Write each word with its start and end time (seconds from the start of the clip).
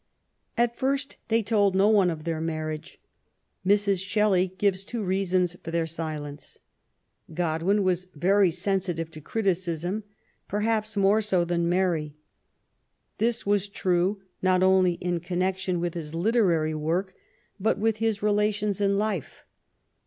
At 0.57 0.75
first 0.75 1.17
they 1.27 1.43
told 1.43 1.75
no 1.75 1.87
one 1.87 2.09
of 2.09 2.23
their 2.23 2.41
marriage. 2.41 2.99
Mrs. 3.63 4.03
Shelley 4.03 4.55
gives 4.57 4.83
two 4.83 5.03
reasons 5.03 5.55
for 5.63 5.69
their 5.69 5.85
silence. 5.85 6.57
Godwin 7.31 7.83
was 7.83 8.07
very 8.15 8.49
sensitive 8.49 9.11
to 9.11 9.21
criticism, 9.21 10.03
perhaps 10.47 10.93
even 10.93 11.03
more 11.03 11.21
so 11.21 11.45
than 11.45 11.69
Mary. 11.69 12.15
This 13.19 13.45
was 13.45 13.67
true 13.67 14.23
not 14.41 14.63
only 14.63 14.93
in 14.93 15.19
connection 15.19 15.75
LIFE 15.75 15.81
WITH 15.83 15.93
GODWIN: 15.93 16.03
MABEIAQE. 16.03 16.13
191 16.15 16.23
with 16.23 16.23
liis 16.23 16.23
literary 16.23 16.73
work, 16.73 17.13
but 17.59 17.77
with 17.77 17.97
all 17.97 17.99
his 17.99 18.23
relations 18.23 18.81
in 18.81 18.97
life. 18.97 19.43